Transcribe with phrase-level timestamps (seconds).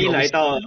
[0.00, 0.58] 欢迎来到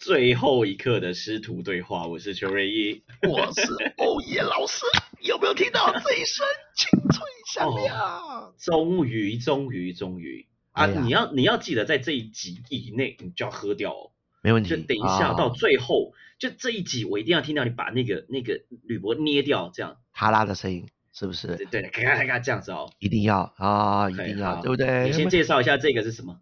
[0.00, 3.62] 最后一刻的师徒对话，我是邱瑞一，我是
[3.98, 4.84] 欧耶老师，
[5.20, 6.44] 有没有听到这一声
[6.74, 8.52] 清脆响亮？
[8.58, 10.86] 终于，终于，终于啊！
[10.86, 14.10] 你要你要记得在这一集以内，你就要喝掉哦，
[14.42, 14.70] 没问题。
[14.70, 21.54] 就等一下到最后，就这一集我一定要听到你把那个那个铝箔捏掉，这样哈拉的声音是不是？
[21.70, 25.04] 对，咔咔咔这样子哦，一定要啊，一定要，对不对？
[25.04, 26.40] 你先介绍一下这个是什么？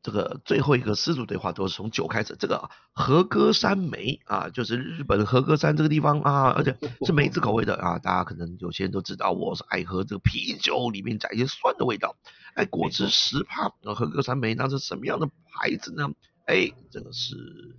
[0.00, 2.36] 这个最后一个师祖对话都是从酒开始。
[2.38, 7.98] 这个和歌山梅啊，就是日本和歌山这个地方啊，而且是梅子口味的啊。
[7.98, 12.16] 大家可能有些人都知道，我是爱喝这个啤酒里面加一些酸的味道。
[12.54, 16.10] 哎，果汁十帕，和歌山梅那是什么样的牌子呢？
[16.46, 17.36] 哎，这个是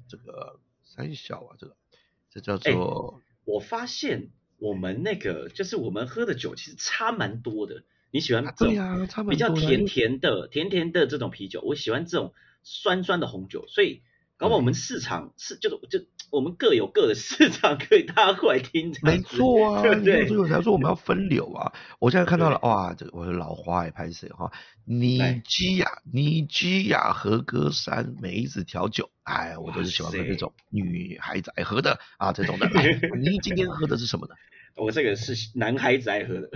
[0.08, 1.76] 这个三小啊，这个
[2.30, 3.22] 这叫做。
[3.46, 7.84] 我发现我们那个就是我们喝的酒其实差蛮多的。
[8.12, 14.02] 你喜欢这种比较甜甜的、甜甜的这种啤酒，我喜欢这种酸酸的红酒，所以
[14.38, 18.96] 搞不好我们市场是就是就我们各有各的市场，可以大家过来听。
[19.02, 20.28] 没错啊，对不对？
[20.28, 21.74] 所以我才说我们要分流啊。
[22.00, 24.52] 我现在看到了，哇，这个我的老花也拍谁哈？
[24.86, 32.68] 尼基亚，尼基亚和歌山梅子调酒，哎，我都是喜欢喝这种女孩子爱喝的啊，这种的。
[33.20, 34.36] 你今天喝的是什么呢？
[34.80, 36.50] 我这个是男孩子爱喝的，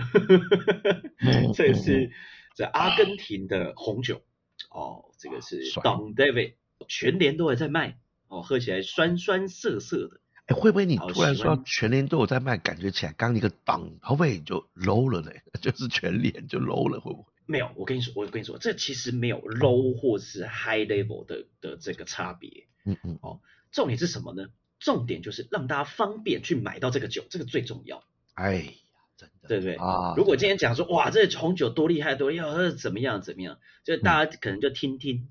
[1.54, 2.10] 这是
[2.54, 4.22] 这阿根廷的红酒
[4.70, 6.54] 哦，这个是 Don David，
[6.88, 10.20] 全年都还在卖哦，喝起来酸酸涩涩的。
[10.46, 15.30] 哎，会不会你突然说全年都有在卖，感觉起来刚一个档，会不会就 low 了呢？
[15.60, 17.32] 就是全年就 low 了，会不会？
[17.46, 22.66] 没有，我跟你说，我跟你说，这其实没有 low 或是 high level 的的这个差别。
[22.84, 23.40] 嗯嗯，哦，
[23.72, 24.48] 重点是什么呢？
[24.78, 28.04] 重点就是让大家方便去买到这个酒，这个最重要。
[28.34, 28.72] 哎呀，
[29.16, 30.14] 真的，对不对啊？
[30.16, 35.28] 如果今天讲说，哇，这红酒多厉害，多厉害，怎么样，怎么样，就大家可能就听听，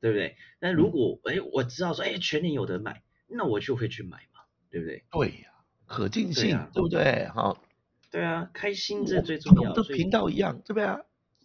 [0.00, 0.36] 对不对？
[0.60, 5.04] 那如果哎，我知道说，哎，全年有得买，那我就会去买嘛，对不对？
[5.10, 5.48] 对呀，
[5.86, 7.28] 可进性，对不对？
[7.34, 7.56] 哈，
[8.10, 9.72] 对啊，开心这最重要。
[9.72, 10.86] 的频道一样，对不对？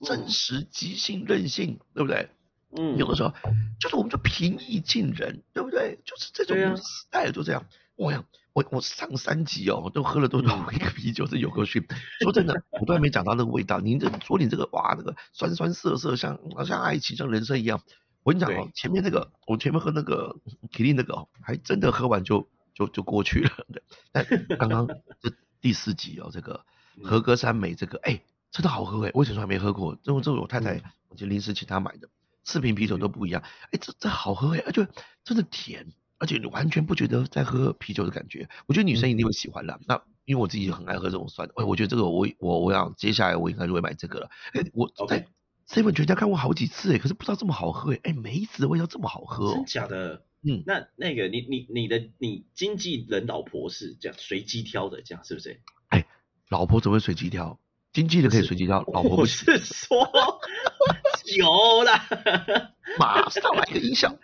[0.01, 2.29] 真实、即兴、任性，对不对？
[2.77, 3.33] 嗯，有的时候
[3.79, 5.99] 就是我们就平易近人，对不对？
[6.05, 7.65] 就是这种时代就这样。
[7.95, 8.23] 我呀，
[8.59, 11.81] 我我上三集哦，都喝了多少一个啤酒，是有个训。
[12.21, 13.79] 说真的，我都还没讲到那个味道。
[13.79, 17.81] 您这说你这个哇，那个酸酸涩涩，像像爱情，像人生一样。
[18.23, 20.35] 我跟你讲哦，前面那个我前面喝那个
[20.71, 23.51] 吉利那个哦，还真的喝完就就就过去了。
[23.71, 23.81] 对
[24.11, 24.87] 但刚刚
[25.21, 25.31] 这
[25.61, 26.65] 第四集哦，这个
[27.03, 28.21] 和歌山美这个，哎，
[28.51, 29.97] 真的好喝哎，我以前从来没喝过。
[30.03, 32.09] 这这我太太，我就临时请她买的，
[32.43, 33.41] 四瓶啤酒都不一样。
[33.71, 34.85] 哎，这这好喝哎，而且
[35.23, 35.93] 真的甜。
[36.19, 39.79] 而且你完全不觉得在喝啤酒的感觉，我觉得女生一定会喜欢的。
[39.87, 44.29] 那因为我自己很爱喝这种酸的，哎，我觉得这个我我我想接下来我应该就会买这个了。
[44.53, 45.25] 哎，我在
[45.67, 50.23] seven 全家看过好几次，哎，可是不知道这么好喝，哎，梅子的味道这么好喝，真假的？
[50.41, 55.61] 嗯，那那个你你你的你经纪人老婆是这样随机挑的，这样是不是？
[55.89, 56.05] 哎，
[56.49, 57.59] 老婆怎么会随机挑？
[57.91, 59.97] 经纪人可以随机挑，老婆不是说
[61.37, 64.15] 有了，马上来个音效。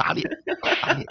[0.00, 0.26] 打脸，
[0.80, 1.06] 打脸！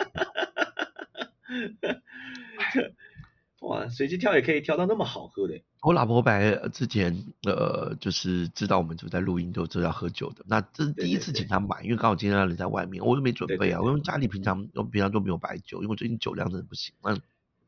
[3.59, 5.61] 哇，随机挑也可以挑到那么好喝的。
[5.81, 10.43] 我老婆本来之前呃，就是知道我们就在录音，都知道要喝酒的。
[10.47, 13.79] 那这是第一次请他买，因为刚好今天人在外面，我又没准备啊。
[13.79, 16.95] 我家里平常我平常都没有白酒，因为我最近酒量真的不行。
[17.03, 17.15] 那，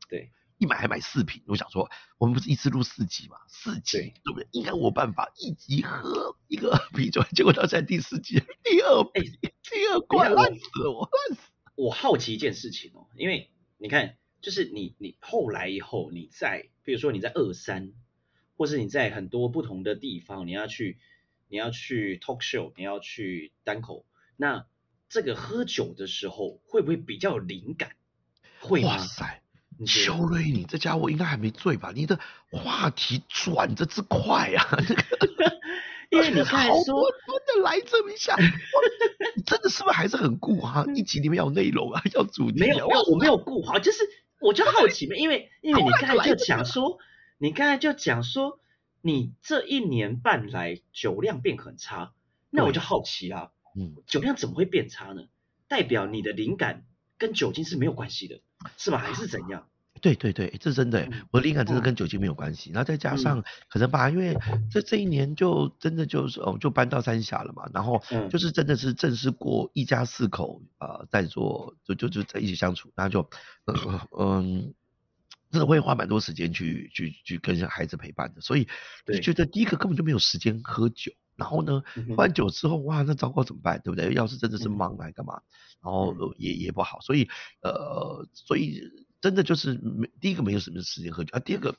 [0.08, 1.40] 对，一买还买四瓶。
[1.46, 3.36] 我想说，我们不是一次录四集嘛？
[3.46, 4.48] 四集对不对？
[4.50, 9.22] 应该我办法一集喝一个 啤酒，结果到现在第四集第二杯。
[9.40, 9.51] 第
[9.92, 11.42] 二关烂死我，烂死！
[11.74, 17.92] 我好奇一件事情哦，因为你看，就是你你后来以后，你在比如说你在二三，
[18.56, 20.98] 或是你在很多不同的地方，你要去
[21.48, 24.66] 你要去 talk show，你要去单口，那
[25.10, 27.92] 这个喝酒的时候会不会比较有灵感？
[28.60, 28.96] 会吗？
[28.96, 29.42] 哇塞，
[29.86, 31.92] 邱瑞，你这家伙应该还没醉吧？
[31.94, 32.18] 你的
[32.50, 34.66] 话题转的之快呀！
[36.12, 37.10] 因为你刚才说，
[37.46, 38.36] 真的来这么一下，
[39.34, 40.84] 你真的是不是还是很固哈？
[40.94, 42.60] 一集里面要内容啊， 要主题。
[42.60, 43.98] 没有，没有，我没有固化，就是
[44.38, 46.98] 我就好奇嘛，因为 因为你刚才就讲说，
[47.38, 48.60] 你刚才就讲说，
[49.00, 52.12] 你这一年半来酒量变很差，
[52.50, 55.22] 那我就好奇啊，嗯，酒量怎么会变差呢？
[55.66, 56.84] 代表你的灵感
[57.16, 58.40] 跟酒精是没有关系的，
[58.76, 58.98] 是吧？
[58.98, 59.66] 还是怎样？
[60.02, 62.72] 对对对，这真的，我的灵感真的跟酒精没有关系。
[62.72, 64.36] 然后再加上可能吧，因为
[64.68, 67.70] 这这一年就真的就是哦，就搬到三峡了嘛。
[67.72, 73.30] 然后就是真的是正式过一家四口啊，在做就就就在一起相处，然后就
[74.18, 74.74] 嗯，
[75.52, 78.40] 真的会花蛮多时间去去去跟孩子陪伴的。
[78.40, 78.66] 所以
[79.06, 83.80] 就觉得第一个根本就没有时间喝酒，然后呢，喝完酒之后，哇，那糟糕怎么办？
[83.84, 84.12] 对不对？
[84.14, 85.40] 要是真的是忙来干嘛？
[85.80, 87.28] 然后也也不好，所以
[87.62, 88.82] 呃，所以
[89.22, 91.74] 真的就是没第一个没有什么时间喝酒啊，第二个，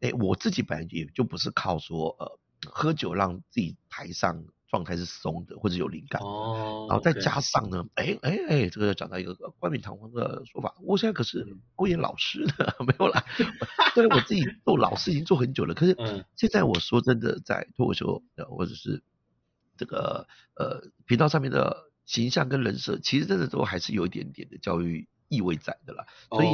[0.00, 2.38] 哎，我自己本来也就不是靠说呃
[2.70, 4.42] 喝酒让自己台上。
[4.70, 11.46] 状态是松的，或者有灵感，哦，然后再加上呢，哎哎哎，这个要讲到一个冠冕堂皇的说法，我现在可是
[11.76, 13.24] 欧演老师呢， 没有啦，
[13.94, 15.96] 虽然我自己做老师已经做很久了，可是
[16.34, 19.04] 现在我说真的，在脱口秀或者是
[19.76, 20.26] 这个
[20.56, 26.48] 呃频道上面的形象跟人设，其实真的都还是有一点点的教育意味在的啦，所以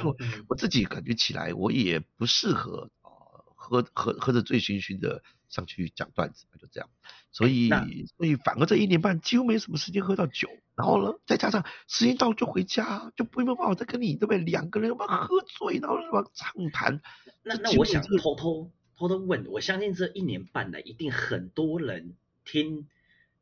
[0.00, 0.16] 就
[0.48, 3.08] 我自己感觉起来，我也不适合啊
[3.54, 5.22] 喝喝喝着醉醺醺的。
[5.46, 6.90] 上去讲段子，就这样，
[7.30, 7.68] 所以
[8.16, 14.38] 所以反而这一年半几乎没什么时间喝到酒，然后呢，再加上时间到就回家，就没有办法再跟你对不对？
[14.38, 17.00] 两个人要不要喝醉，然后什么畅谈？
[17.44, 22.88] 那那我想偷偷偷偷问，我相信这一年半来一定很多人听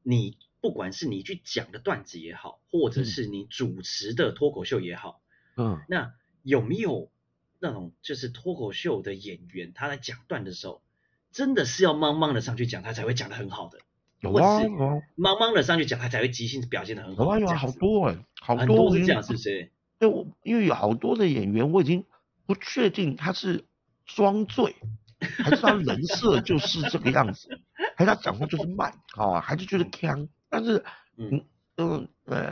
[0.02, 5.20] 你，不管是你去讲的段子也好，或者是你主持的脱口秀也好，
[5.58, 7.10] 嗯，那有没有
[7.58, 10.80] 那种就是脱口秀的演员他在讲段的时候？
[11.32, 13.78] 真的是要莽莽的上去讲，他才会讲的很好的。
[14.20, 14.60] 有啊，
[15.16, 17.24] 莽莽的上去讲，他才会即兴表现的很好。
[17.24, 19.70] 有啊，有啊，好多哎，好多是这样，是不是？
[19.98, 22.04] 因为我因为有好多的演员，我已经
[22.44, 23.64] 不确定他是
[24.04, 24.76] 装醉，
[25.20, 27.48] 还是他人设就是这个样子，
[27.96, 30.28] 还是他讲话就是慢啊，还是就是腔。
[30.52, 30.84] 但是，
[31.16, 31.44] 嗯
[31.76, 32.48] 嗯呃，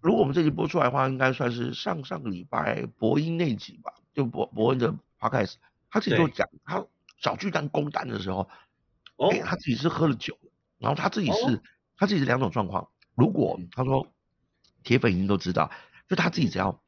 [0.00, 5.54] 如果我们这集播出来的话，应该算是上上个礼拜博音那集吧，就博博恩的 podcast，
[5.88, 6.84] 他自己就讲他。
[7.18, 8.46] 小巨蛋攻蛋的时候，
[9.16, 10.36] 哦，他自己是喝了酒，
[10.76, 11.62] 然后他自己是
[11.96, 12.88] 他自己是两种状况。
[13.14, 14.06] 如果他说
[14.84, 15.70] 铁粉已经都知道，
[16.10, 16.78] 就他自己只要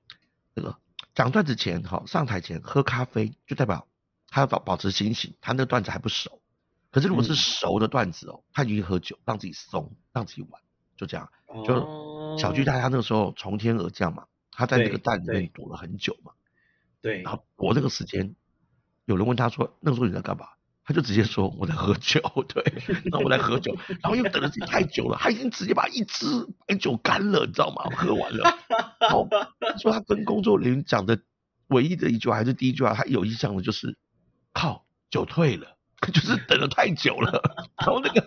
[0.52, 0.76] 那个
[1.14, 3.88] 讲段子前哈上台前喝咖啡，就代表
[4.28, 6.42] 他要保保持清醒，他那个段子还不熟。
[6.90, 10.60] 可是如果是熟的段子哦，他已经喝酒，让自己松，让自己玩，
[10.96, 11.30] 就这样。
[11.66, 16.32] 就小巨蛋他那个时候从天而降嘛，他在那个蛋里面躲了很久嘛，
[17.00, 18.34] 对，然后躲那个时间。
[19.06, 20.46] 有人问他说：“那个时候你在干嘛？”
[20.84, 22.20] 他就直接说：“我在喝酒。
[22.48, 22.62] ”对，
[23.06, 26.26] 那我在喝酒，然后又等了自己太久了，他已经直接把一支
[26.66, 27.84] 白酒干了，你知道吗？
[27.96, 28.58] 喝完了。
[29.00, 29.26] 然后
[29.80, 31.20] 说他跟工作人员讲的
[31.68, 33.96] 唯一的一句话还是第一句话，他有印象的就是
[34.52, 35.76] ：“靠，酒退了。”
[36.12, 37.42] 就是等了太久了，
[37.76, 38.20] 然后那个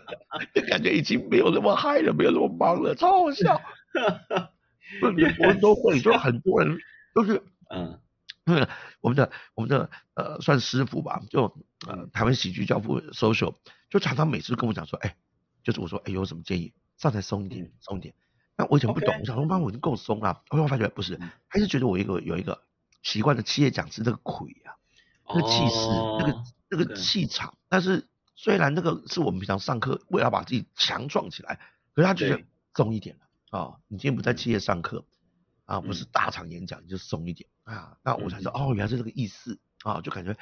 [0.53, 3.61] 就感觉已经没有那么嗨了，没有那么忙了，超好笑。
[5.01, 6.77] 很多人都会，就很多人
[7.13, 7.99] 都是嗯。
[8.45, 8.67] 嗯，
[9.01, 11.43] 我们的我们的呃算师傅吧，就
[11.87, 13.53] 呃台湾喜剧教父 social，
[13.87, 15.15] 就常常每次跟我讲说，哎，
[15.63, 18.15] 就是我说，哎有什么建议，上台松一点，松一点。
[18.57, 22.63] 那我以前不懂，我想说妈我已经够松了，后来发觉不是，还是觉得我一个有一个
[23.03, 24.73] 习惯的企业讲师那个魁啊，
[25.29, 25.87] 那个气势，
[26.17, 27.55] 那个那个气场。
[27.69, 31.59] 但是虽然那个是我们平常上课为了把自己强壮起来，
[31.93, 32.41] 可是他觉得
[32.73, 35.05] 松一点了啊，你今天不在企业上课。
[35.65, 37.95] 啊，不是大场演讲，你就松一点啊。
[38.03, 40.35] 那我才知道，哦，原来是这个意思啊，就感觉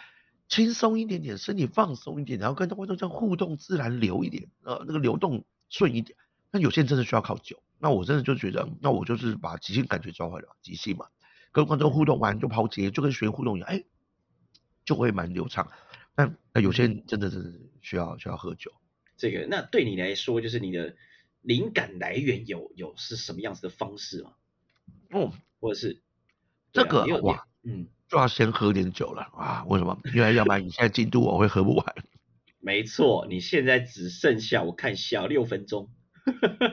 [0.47, 6.17] 轻松一点点，身体放松一点，然后跟观众这样互动自然流一点，呃，那个流动顺一点。
[6.49, 11.05] 那有些人真的需要靠酒，那我真的就觉得，那我就是把即兴感觉抓回来，即兴嘛，
[11.51, 13.83] 跟观众互动完就抛接，就跟学员互动一样，哎，
[14.83, 15.69] 就会蛮流畅。
[16.15, 18.71] 但那有些人真的是需要需要喝酒。
[19.17, 20.95] 这个，那对你来说，就是你的
[21.41, 24.33] 灵感来源有有是什么样子的方式吗？
[25.11, 26.01] 嗯，或者是
[26.71, 29.65] 这个哇，嗯，就要先喝点酒了啊？
[29.67, 29.99] 为什么？
[30.13, 31.95] 因为要不然你现在进度我会喝不完。
[32.61, 35.89] 没错，你现在只剩下我看小六分钟。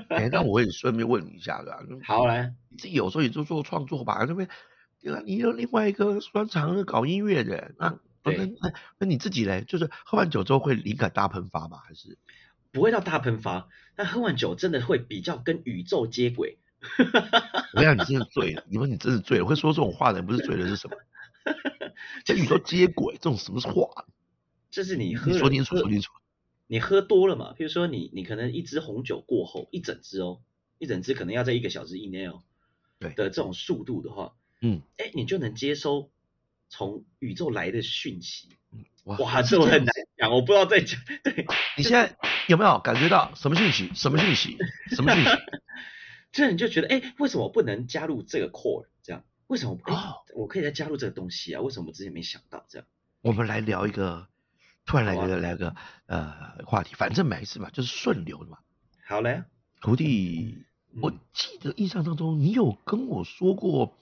[0.09, 1.79] 哎，那我也顺便问你一下吧。
[2.05, 4.25] 好来，你自己有时候也就做创作吧？
[4.29, 4.49] 那边
[5.25, 7.99] 你有另外一个专长搞音乐的，那
[8.33, 9.65] 那那那你自己嘞？
[9.67, 11.79] 就是喝完酒之后会灵感大喷发吗？
[11.87, 12.19] 还是
[12.73, 13.69] 不会到大喷发？
[13.95, 16.59] 但喝完酒真的会比较跟宇宙接轨。
[17.75, 20.97] 我讲你真的醉 了，你说你真是醉了，会说这种话的人不是醉了是什么？
[22.27, 24.07] 跟宇宙接轨，这种什么话？
[24.71, 26.13] 这是你喝说清楚，说清楚。
[26.67, 27.55] 你喝多了嘛？
[27.57, 30.41] 比如说你你可能一支红酒过后，一整支哦，
[30.79, 32.43] 一整支可能要在一个小时以内哦，
[32.99, 36.11] 对的这种速度的话，嗯，哎，你就能接收
[36.69, 38.49] 从宇宙来的讯息。
[39.05, 41.01] 哇，这很难讲，我不知道在讲。
[41.23, 41.47] 对
[41.77, 42.17] 你现在
[42.49, 43.93] 有没有感觉到什么讯息？
[43.95, 44.59] 什么讯息？
[44.91, 45.31] 什么讯息？
[46.33, 48.87] 这你就觉得，哎，为什么我不能加入这个 core？
[49.03, 49.79] 这样，为什么？
[49.85, 49.95] 哎，
[50.35, 51.61] 我可以再加入这个东西啊？
[51.63, 52.67] 为什么我之前没想到？
[52.69, 52.87] 这样，
[53.23, 54.27] 我们来聊一个，
[54.85, 56.35] 突然来个来个呃
[56.67, 58.59] 话题，反正没事嘛，就是顺流的嘛。
[59.07, 59.45] 好嘞，
[59.81, 60.65] 徒弟，
[61.01, 63.97] 我记得印象当中，你有跟我说过，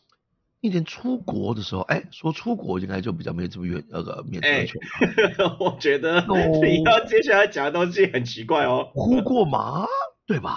[0.64, 4.80] 一年出国的时候，哎，说出国应该就比较没这么远那个免责权。
[5.60, 6.24] 我觉得
[6.64, 8.90] 你要接下来讲的东西很奇怪哦。
[8.94, 9.86] 呼过麻，
[10.26, 10.56] 对吧？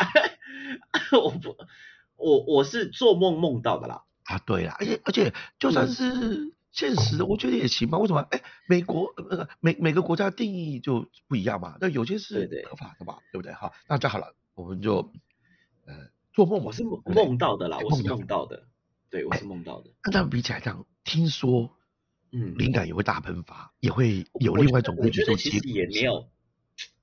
[1.12, 1.58] 我不，
[2.16, 4.04] 我我是做梦梦到的啦。
[4.24, 7.98] 啊，对啦，而且而且就算是现实，我觉得也行吧。
[7.98, 8.22] 为什么？
[8.32, 11.76] 哎，美国那个每每个国家定义就不一样嘛。
[11.82, 13.52] 那有些是合法的嘛，对不对？
[13.52, 15.12] 好，那这样好了，我们就
[15.86, 15.94] 呃
[16.32, 18.64] 做梦，我是梦到的啦，我是梦到的。
[19.10, 19.90] 对，我是梦到的。
[20.04, 21.78] 那这样比起来，这样听说，
[22.32, 26.30] 嗯，灵感也会大喷发，也会有另外一种我觉得其实也没有，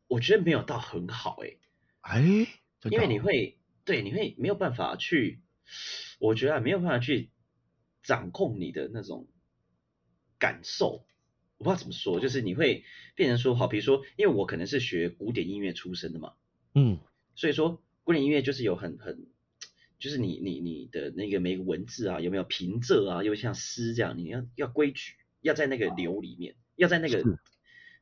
[0.07, 1.57] 我觉得没有到很好哎。
[2.03, 2.21] 哎，
[2.91, 5.41] 因为你会，对，你会没有办法去，
[6.19, 7.31] 我觉得没有办法去
[8.03, 9.27] 掌控你的那种
[10.39, 11.07] 感受。
[11.57, 12.85] 我不知道怎么说，就是你会
[13.15, 16.35] 变成说，好，比如说，因为我可能是学古典音乐出身的嘛，
[16.75, 16.99] 嗯，
[17.35, 19.27] 所以说古典音乐就是有很很。
[20.05, 23.25] 就是你你你的那个每个文字啊，有没有平仄啊？
[23.25, 27.25] 又像诗这样，你要要规矩，要在那个流里面，要在那个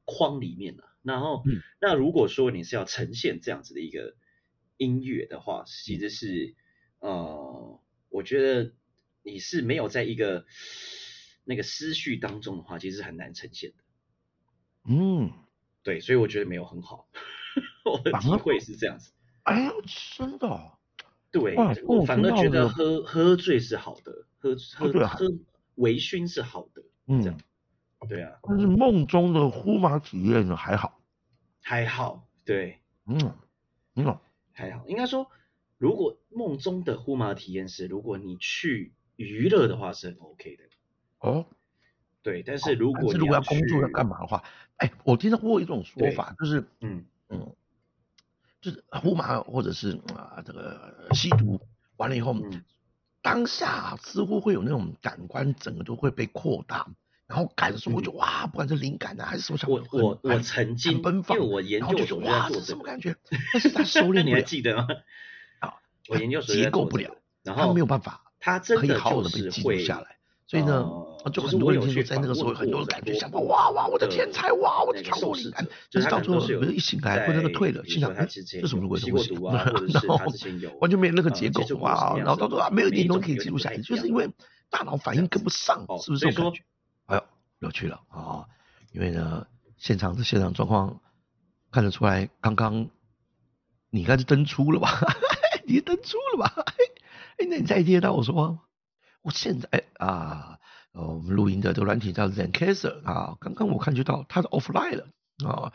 [0.05, 0.97] 框里面啊。
[1.05, 1.45] 然后，
[1.81, 4.17] 那如果说你是要呈现这样子的一个
[4.79, 6.57] 音乐的话，其实是
[6.99, 8.73] 呃，我觉得
[9.23, 10.45] 你是没有在一个
[11.45, 13.85] 那个思绪当中的话，其实很难呈现的。
[14.89, 15.31] 嗯，
[15.85, 17.09] 对，所以我觉得没有很好。
[17.87, 19.13] 我的体会是这样子。
[19.45, 19.83] 哎呦，
[20.17, 20.49] 真的。
[21.33, 25.27] 对，我反而觉得喝喝醉是好的，喝喝喝
[25.77, 26.83] 微醺是好的，
[27.23, 27.39] 这样，
[28.09, 28.39] 对啊。
[28.43, 31.01] 但是梦中的呼麻体验呢还好，
[31.63, 33.35] 还好，对，嗯，
[33.97, 34.19] 嗯，
[34.53, 34.85] 还好。
[34.87, 35.31] 应该说，
[35.79, 40.65] 如果梦中的呼麻体验是，如果你去娱乐的话是很 OK 的。
[41.21, 41.47] 哦，
[42.23, 44.45] 对，但是如果如果要工作要干嘛的话，
[44.77, 47.55] 哎，我听到过一种说法，就是，嗯嗯。
[48.63, 51.61] 就是呼麻或者是啊这个吸毒
[51.97, 52.35] 完了以后，
[53.21, 56.87] 当下似乎会有那种感官整个都会被扩大，
[57.27, 63.17] 然后感受就哇，不管是灵感啊还是什么，我我我曾经奔放，因为我研究所哇这什么感觉？
[63.53, 64.87] 但是他收敛你还记得吗？
[65.59, 65.75] 啊，
[66.09, 70.19] 我研究所结构不了，然后没有办法，他真的就是会下来。
[70.53, 70.85] 所以呢，
[71.33, 79.33] 就很多人就在那个时候很多的感觉，想到哇哇，我的天才哇，我的超过灵感，但是到最后比如一醒来或者那个退了，心想哎，这什么鬼东西？
[79.95, 80.21] 然后
[80.79, 84.29] 完全没有那个结构哇，然后到最后没有一点东西可以记录下来，就是因为
[84.69, 86.63] 大脑反应跟不上，是不是这种感觉？
[87.07, 87.25] 哎呦，
[87.61, 88.45] 有趣了啊！
[88.93, 89.47] 因为呢，
[89.79, 91.01] 现场的现场状况
[91.71, 92.91] 看得出来，刚刚
[93.89, 95.01] 你应该是登出了吧？
[95.65, 96.53] 你登出了吧？
[97.41, 98.61] 哎，那你再接到我说话吗？
[99.23, 100.59] 我现在啊，
[100.93, 105.07] 呃，我们录音的这个软体叫 Zencaster 啊，刚刚我看就到它是 offline 了
[105.49, 105.73] 啊，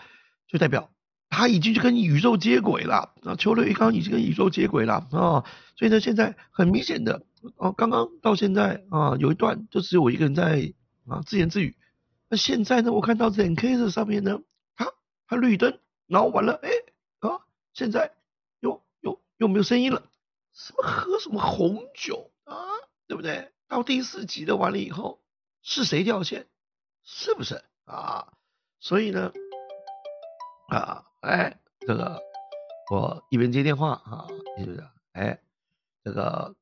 [0.48, 0.90] 就代表
[1.30, 5.46] 它已经去跟宇宙接轨了啊，球类刚已经跟宇宙接轨了啊，
[5.78, 7.24] 所以呢，现在很明显的
[7.56, 10.74] 啊，刚刚到现在啊，有一段就只有我一个人在
[11.08, 11.78] 啊自言自语，
[12.28, 14.42] 那现在呢，我看到 Zencaster 上面呢，
[14.76, 14.92] 它
[15.26, 16.70] 它绿灯，然后完了，哎
[17.20, 17.40] 啊，
[17.74, 18.12] 现在
[18.60, 20.04] 又又又没有声音了，
[20.54, 22.30] 什么喝什么红酒？
[23.08, 23.52] 对不对？
[23.68, 25.22] 到第四集的完了以后，
[25.62, 26.48] 是谁掉线？
[27.04, 28.34] 是不是啊？
[28.80, 29.32] 所以呢，
[30.70, 32.22] 啊，哎，这个
[32.92, 34.88] 我一边接电话啊，是不是？
[35.14, 35.40] 哎，
[36.04, 36.56] 这个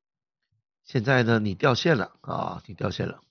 [0.83, 3.21] 现在呢，你掉线了啊，你掉线了。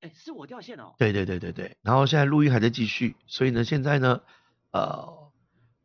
[0.00, 0.94] 哎，是我掉线了。
[0.98, 1.76] 对对对对对。
[1.82, 4.22] 然后现在录音还在继续，所以呢，现在呢，
[4.70, 5.30] 呃，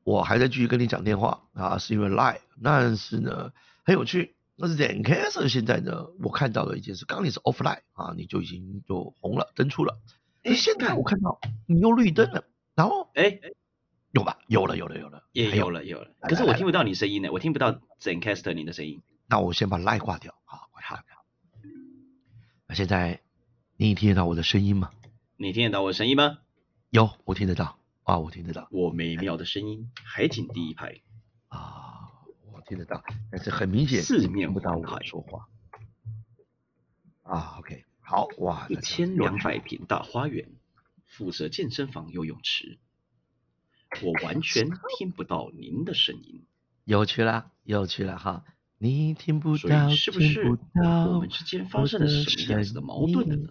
[0.03, 3.51] 我还在继续跟你讲电话啊，是因为 live，但是呢，
[3.83, 4.35] 很有趣。
[4.57, 9.99] 那是 Zencaster 现在呢，我看到的一件事，刚你是 offline 啊，你就已经就红了，登出了。
[10.43, 13.39] 哎，现在我看到你又绿灯了，然后哎，
[14.11, 14.39] 有吧？
[14.47, 16.11] 有了，有了，有了，也有了，有了。
[16.21, 19.01] 可是我听不到你声音呢，我听不到 Zencaster 你的声音。
[19.27, 21.03] 那我先把 line 挂掉，好，挂掉。
[22.67, 23.21] 那现在
[23.75, 24.89] 你听得到我的声音吗？
[25.35, 26.37] 你听得到我的声音吗？
[26.91, 28.69] 有，我听得到啊，我听得到。
[28.71, 31.01] 我美妙的声音，海景第一排
[31.49, 31.84] 啊。
[32.67, 35.47] 听得到，但是很明显四面不到我说话
[37.21, 37.57] 啊。
[37.59, 40.49] OK，好哇，一千两百平大花园，
[41.05, 42.79] 附设健身房、游泳池，
[44.01, 46.43] 我完全 听不到您的声音。
[46.85, 48.43] 有趣啦，有趣了哈！
[48.79, 53.49] 你听不到，是不是我们之间发生了什么样子的矛盾呢？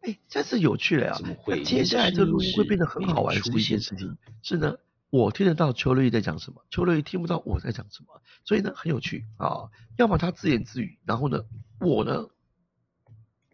[0.00, 1.18] 哎，这次有趣了呀！
[1.64, 4.76] 接下来这录音会变得很好玩的一件事情是呢。
[5.10, 9.70] 我听得到邱瑞在讲什么，邱瑞听不到我在讲什么，所以呢很有趣啊。
[9.96, 11.44] 要么他自言自语，然后呢
[11.80, 12.26] 我呢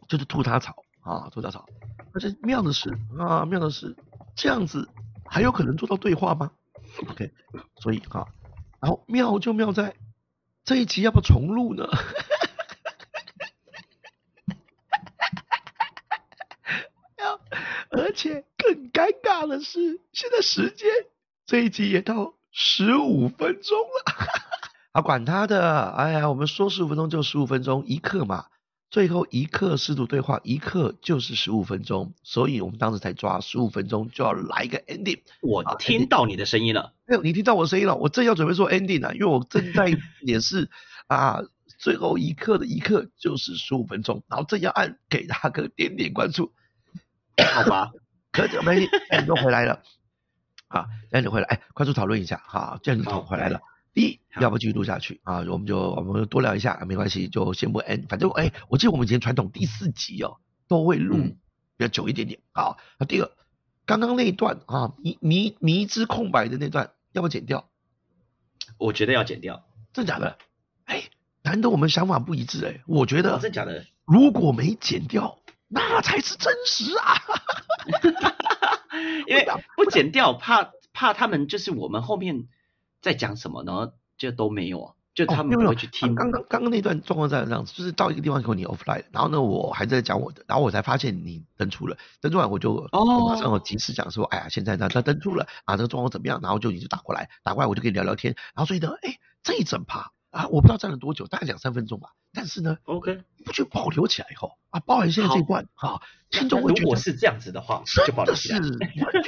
[0.08, 1.68] 就是吐他草啊吐他草。
[2.14, 3.96] 而且妙的是啊妙的是
[4.34, 4.88] 这样子
[5.24, 6.52] 还有可能做到对话吗
[7.08, 7.32] ？OK，
[7.76, 8.26] 所以啊
[8.80, 9.94] 然后妙就妙在
[10.64, 11.86] 这一集要不要重录呢？
[17.90, 20.90] 而且更尴尬的是现在时间。
[21.52, 24.26] 这一集也到十五分钟了。
[24.92, 28.46] 啊，管他的，哎呀，我们说十五分钟就十五分钟，一刻嘛。
[28.90, 35.20] 最后一刻适度对话，一刻就是十五分钟，所以我们当时才抓十五分钟就要来一个 ending。
[35.42, 40.70] 我听到你的声音了，没有，你听到我声音了，我正要准备做 ending 呢，因为我正在演示
[41.06, 41.42] 啊，
[41.76, 46.50] 最后一刻的一刻就是十五分钟，然后正要按给大哥点点关注，
[47.54, 47.90] 好吧？
[48.32, 49.82] 可准备，ending 都回来了，
[50.72, 53.60] 啊，ending 回来，哎，快速讨论一下，好，ending 回来了。
[53.94, 55.44] 第一，要不继续录下去啊？
[55.48, 58.08] 我们就我们多聊一下，没关系，就先不 end。
[58.08, 61.18] 反正哎，我记得我们以前传统第四集哦，都会录
[61.76, 62.40] 比较久一点点。
[62.52, 63.30] 好，那第二，
[63.84, 67.68] 刚刚那一段啊，迷迷迷之空白的那段，要不要剪掉？
[68.78, 69.62] 我觉得要剪掉。
[69.92, 70.38] 真假的？
[70.86, 71.04] 哎，
[71.42, 75.38] 难得我们想法不一致哎，我觉得真假的，如果没剪掉，
[75.68, 77.20] 那才是真实啊。
[79.26, 82.48] 因为不剪掉，怕怕他们就是我们后面。
[83.02, 83.90] 在讲什么呢？
[84.16, 86.14] 就都没有啊，就他们不会去听。
[86.14, 96.38] 刚刚刚刚那段状况在这样子，就是到一个地方以后你 offline，然后呢我还在讲我的，然后我才发现你登出了，登出来我就马上及时讲说，哎呀现在他他登出了啊这个状况怎么样？
[96.40, 108.78] 然后就你就打过来，打过来我就跟你聊聊天，然后所以呢，哎这一整趴啊我不知道站了多久，大概两三分钟吧，但是呢，OK，不就保留起来以后啊，包含现在这一段啊，听众会觉得如果是这样子的话，真的是完全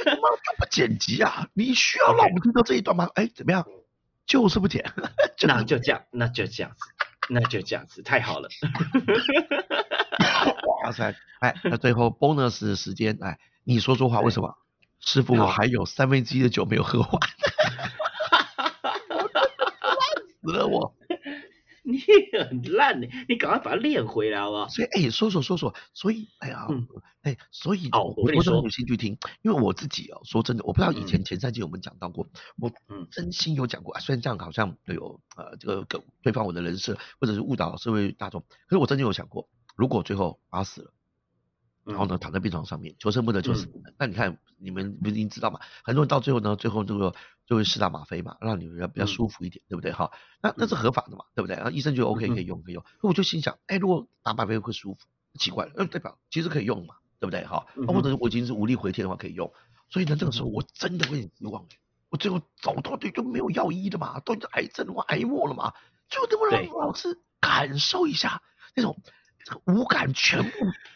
[0.03, 1.47] 他妈就不剪辑啊！
[1.53, 3.07] 你需要让我们听到这一段吗？
[3.15, 3.65] 哎怎么样？
[4.25, 4.91] 就是不剪，
[5.47, 6.77] 那就这样，那就这样子，
[7.29, 8.49] 那就这样子，太好了。
[10.83, 14.57] 哇塞，哎，那最后 bonus 的时间，哎，你说说话，为什么？
[14.99, 17.09] 师傅，我还有三分之一的酒没有喝完。
[20.45, 20.95] 死了我。
[21.87, 21.99] 你
[22.33, 24.67] 很烂呢，你赶快把它练回来好不好？
[24.69, 26.65] 所以哎，说说说说，所以哎呀，
[27.21, 32.71] 哎，所以哦，我跟你说，有兴趣听，因为我自己哦，说真的，我不知道以前前三集有没有讲到过，我
[33.11, 33.99] 真心有讲过啊。
[33.99, 35.85] 虽然这样好像有呃这个
[36.23, 40.91] 对方我的人设，或者是误导社会大众，可是我真的有想过，如果最后把死了。
[41.85, 43.93] 然后呢，躺在病床上面，求生不得，求死不能。
[43.99, 45.59] 那你看，你们不一定知道嘛？
[45.83, 47.13] 很多人到最后呢，最后这个
[47.45, 49.91] 就会施打吗啡嘛，让你们比较舒服一点，对不对？
[49.91, 51.55] 哈，那那是合法的嘛，对不对？
[51.55, 52.83] 然后医生觉得 OK 可以用，可以用。
[53.03, 54.99] 那我就心想，哎，如果打吗啡会舒服，
[55.37, 57.45] 奇怪了，那代表其实可以用嘛，对不对？
[57.45, 59.53] 哈，或者我已经是无力回天的话可以用。
[59.91, 61.67] 所以呢，这个时候我真的会很希望，
[62.09, 65.73] 我最后走到底就没有药医的嘛，都癌症的话癌末了嘛，
[66.09, 68.41] 就能不能让老师感受一下
[68.75, 68.97] 那种。
[69.65, 70.43] 五感全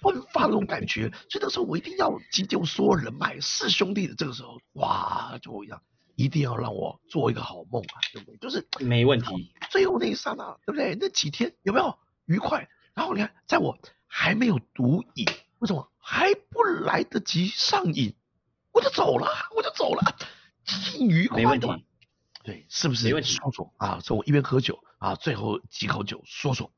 [0.02, 4.16] 部迸发那种感觉，所以那时候我一定要集结所有人脉，是兄弟的。
[4.16, 5.82] 这个时候，哇，就一样，
[6.16, 8.38] 一定要让我做一个好梦啊，对不对？
[8.38, 9.54] 就是没问题。
[9.70, 10.98] 最后那一刹那，对不对？
[11.00, 12.68] 那几天有没有愉快？
[12.96, 15.26] 然后你看，在我还没有毒瘾，
[15.60, 18.16] 为什么还不来得及上瘾，
[18.72, 20.16] 我就走了，我就走了，
[20.66, 21.44] 挺愉快的。
[21.44, 21.86] 没问题。
[22.44, 23.06] 对，是不是？
[23.06, 23.34] 没问题。
[23.34, 26.72] 说说啊，说我一边喝酒啊，最后几口酒，说说。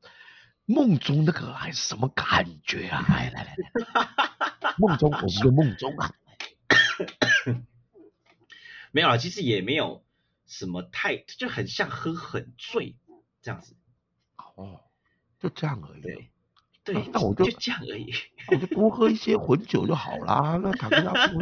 [0.74, 3.06] 梦中那个还是什么感觉啊？
[3.10, 6.14] 来来来来，梦中我们的梦中啊，
[8.92, 10.06] 没有了，其实也没有
[10.48, 12.96] 什么太，就很像喝很醉
[13.42, 13.76] 这样子。
[14.56, 14.82] 哦，
[15.40, 16.02] 就这样而已。
[16.02, 16.32] 对，
[16.84, 18.14] 对，那我就就这样而已。
[18.48, 20.58] 我就多喝一些混酒就好啦。
[20.64, 21.38] 那卡斯拉夫，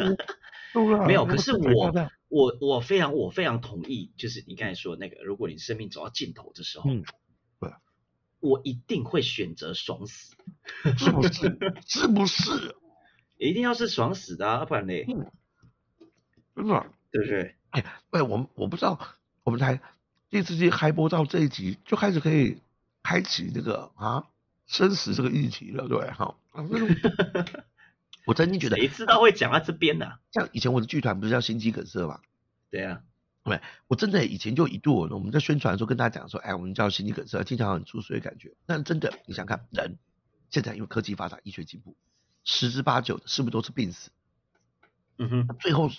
[1.06, 1.26] 没有。
[1.26, 1.94] 可是我
[2.30, 6.90] 我我非常我非常同意，就是你刚才说那个，如果你生命走到尽头的时候。
[8.40, 10.36] 我一定会选择爽死，
[10.98, 11.58] 是不是？
[11.86, 12.76] 是不是？
[13.38, 15.32] 一定要是爽死的啊，不然嘞，真的，
[17.12, 17.56] 对不对？
[17.70, 19.00] 哎，喂，我们我不知道，
[19.44, 19.80] 我们才
[20.30, 22.62] 第四季开播到这一集就开始可以
[23.04, 24.28] 开启这个啊
[24.68, 26.36] 生死这个议题了，对哈？
[28.26, 30.20] 我真心觉得，谁知道会讲到这边呢？
[30.32, 32.20] 像以前我的剧团不是叫心肌梗塞吗？
[32.70, 33.02] 对啊。
[33.44, 38.54] 对，我真的以前就一度我们在宣传的时候跟大家讲说，哎，我们叫心肌梗塞，经常很出水的感觉。
[38.66, 39.98] 但真的，你想看人，
[40.50, 41.96] 现在因为科技发达，医学进步，
[42.44, 44.12] 十之八九的是不是都是病死？
[45.18, 45.90] 嗯哼，最后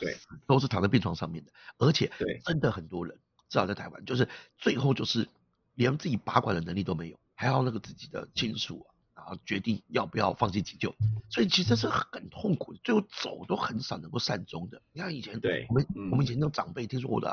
[0.47, 2.11] 都是躺在病床上面的，而且，
[2.45, 5.29] 真的很多人，至少在台湾，就是最后就是
[5.75, 8.90] 连自己拔管的能力都没有，还好那个自己的亲属啊。
[9.21, 10.95] 啊，决定要不要放弃急救，
[11.29, 14.83] 所以其实是很痛苦的，最后走都很少能够善终的。
[14.93, 17.31] 你看以前，对，我们我们以前那种长辈听说我的，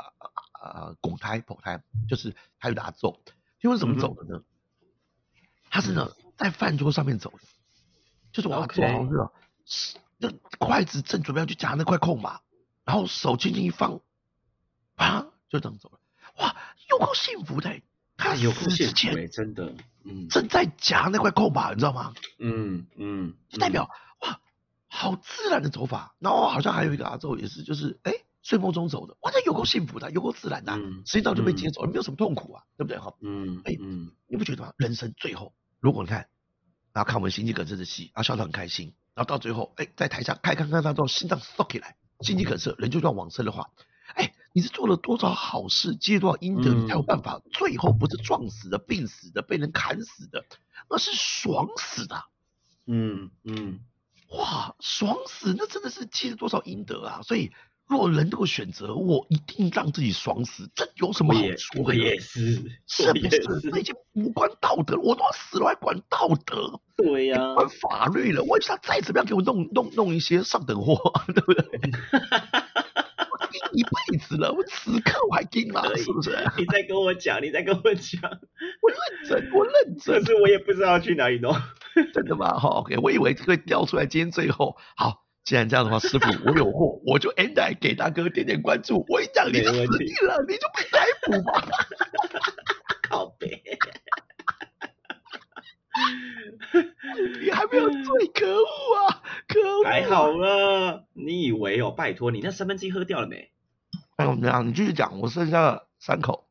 [0.62, 3.20] 呃，拱胎剖胎，就是还有拿走，
[3.60, 4.42] 因为怎么走的呢？
[5.70, 7.38] 他是呢在饭桌上面走的，
[8.32, 9.32] 就是我要做好热，
[10.16, 12.40] 那筷子正准备要去夹那块空嘛，
[12.84, 14.00] 然后手轻轻一放，
[14.96, 16.00] 啪，就这样走了，
[16.38, 16.56] 哇，
[16.90, 17.80] 有够幸福的。
[18.20, 19.76] 他有死之前真的，嗯，
[20.30, 22.14] 正在夹那块空吧，你知道吗？
[22.38, 23.88] 嗯嗯，就代表
[24.20, 24.40] 哇，
[24.88, 26.14] 好自然的走法。
[26.18, 33.12] 然后好像还有一个阿周也是，就是哎睡梦中走的，哇，这有够幸福的，有够自然的，实际上就被接走了，没有什么痛苦啊，对不对哈？
[33.20, 33.76] 嗯，哎，
[34.26, 34.72] 你不觉得吗？
[34.78, 36.28] 人生最后，如果你看，
[36.92, 43.70] 然后看我们心肌梗塞的戏，然后笑得很开心，然后到最后，哎，在台上开看看他之后，心脏缩起来，心肌梗塞，人就算往生的话，
[44.14, 50.44] 哎，你是做了多少好事，积多少阴德，你才有办法最后不是撞死的、病死的、被人砍死的，
[50.88, 52.24] 而是爽死的。
[52.86, 53.80] 嗯嗯，
[54.30, 57.20] 哇，爽死，那真的是积了多少阴德啊！
[57.22, 57.52] 所以。
[57.90, 61.82] 如果人都选择，我一定让自己爽死，这有什么好处？
[61.82, 62.56] 我也是，
[62.86, 63.70] 是不是？
[63.70, 66.82] 这已经无关道德了，我都要死了还管道德？
[66.98, 71.80] 对呀，管法律了，我想再怎么样给我弄弄弄一些上等货， 对不对？
[73.48, 75.82] 我盯一辈子了，我此刻我还盯吗？
[75.96, 76.30] 是不是？
[76.56, 78.20] 你在跟我讲，你在跟我讲，
[78.82, 81.54] 我认真，我认真，可是我也不知道去哪里弄，
[82.12, 82.58] 真的吗？
[82.58, 85.24] 好，OK，我以为会掉出来，今天最后好。
[85.44, 89.02] 既然这样的话，师傅，我有货， 我就 end 来给大哥点点关注。
[89.08, 91.66] 我一讲你就死定了，你就被逮捕吧。
[93.08, 93.62] 靠背，
[97.40, 99.22] 你还没有醉，可恶啊！
[99.46, 99.84] 可恶。
[99.84, 101.90] 还好了，你以为哦？
[101.90, 103.50] 拜托，你那三分之一喝掉了没？
[104.16, 106.46] 哎，我这样，你继续讲，我剩下三口。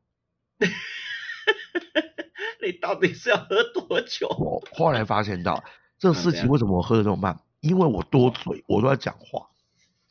[2.60, 4.28] 你到底是要喝多久？
[4.28, 5.64] 我后来发现到
[5.98, 7.40] 这事情为什么我喝的这么慢？
[7.60, 9.48] 因为我多嘴，我都要讲话。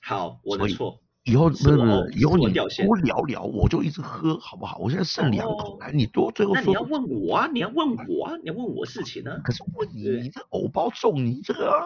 [0.01, 1.01] 好，我的错。
[1.27, 4.77] 以后不是不是，以后你多聊聊，我就一直喝，好不好？
[4.79, 6.63] 我现在剩两口，来，你多最后说。
[6.63, 9.41] 那你要问我啊，你要问我啊，你要问我事情呢？
[9.43, 11.85] 可是问你，你这藕包重，你这个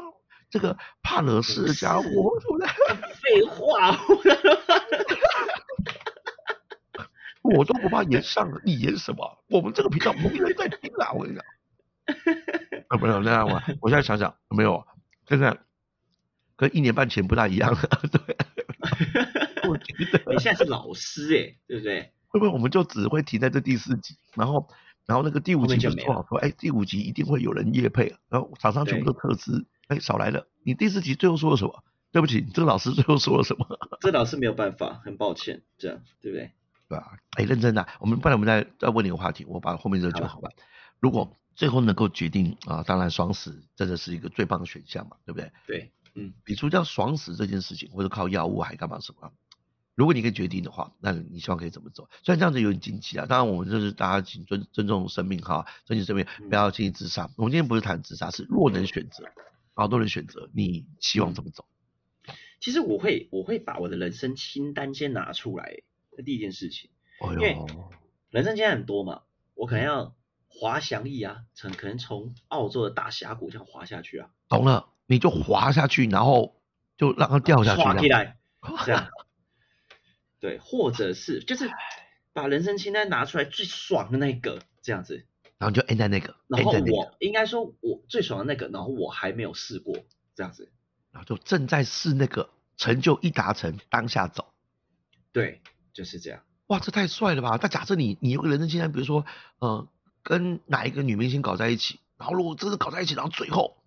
[0.52, 3.98] 这个怕惹事的家伙，废话，
[7.42, 9.44] 我都不怕演上了，你演什么？
[9.50, 11.44] 我们这个频道没人在听啊，我跟你讲。
[12.90, 13.64] 啊，不是那样嘛？
[13.82, 14.86] 我现在想想，没有。
[15.28, 15.58] 现在
[16.62, 17.80] 跟一年半前不大一样了，
[18.12, 18.38] 对。
[19.68, 22.12] 我觉得你现在是老师哎，对不对？
[22.28, 24.68] 会不会我们就只会停在这第四集，然后
[25.08, 30.48] 然后那个第五集就说好说，哎，第五集一定会有人夜配，然后厂商全部都特资，哎，少来了。
[30.64, 31.84] 你第四集最后说了什么？
[32.12, 33.66] 对不起，这个老师最后说了什么？
[34.02, 36.52] 这老师没有办法，很抱歉，这样对不对？
[36.90, 37.18] 对吧？
[37.38, 40.50] 哎，认真的，我们不然我们再再问你个话题，我把后面这个就好吧。
[41.00, 45.52] 如果最后能够决定啊，当然双十真的是一个最棒的选项嘛，对不对？
[45.68, 49.32] 对，嗯，比如叫爽死这件事情，或者靠药物还干嘛什么？
[49.96, 52.10] 如果你可以决定的话，那你希望可以怎么走？
[52.24, 57.30] 虽然这样子有点惊奇啊，当然我们就是大家请尊尊重生命哈，尊重生命，不要轻易自杀。
[57.38, 59.26] 我们今天不是谈自杀，是若能选择，
[59.74, 61.66] 好多人选择，你希望怎么走？
[62.60, 65.82] 其实我会我会把我的人生清单先拿出来，
[66.16, 66.90] 这第一件事情，
[67.32, 67.58] 因为
[68.30, 69.22] 人生清单很多嘛，
[69.54, 70.16] 我可能要。
[70.54, 74.30] 滑翔翼啊，从可能从澳洲的大峡谷这样滑下去啊。
[74.50, 76.56] 懂了，你就滑下去，然后
[76.98, 77.82] 就让它掉下去。
[77.82, 78.38] 滑起来，
[78.86, 79.08] 这样。
[80.40, 81.70] 对，或者是就是
[82.34, 85.26] 把人生清单拿出来最爽的那个这样子，
[85.58, 86.36] 然后就 end 在那个。
[86.48, 89.96] 然后我应该说我最爽的那个，然后我还没有试过
[90.36, 90.72] 这样子，
[91.12, 94.54] 然后就正在试那个，成就一达成，当下走。
[95.32, 95.62] 对，
[95.94, 96.42] 就是这样。
[96.68, 97.58] 哇，这太帅了吧！
[97.62, 99.26] 但假设你你有个人生清单，比如说，
[99.60, 99.88] 嗯。
[100.24, 103.81] 跟哪一个女明星搞在一起，然后如果真的搞在一起，然后最后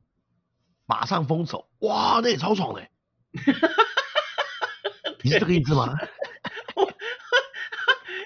[0.86, 2.82] 马上封手，哇，那也超爽的。
[5.22, 5.96] 你是这个意思吗？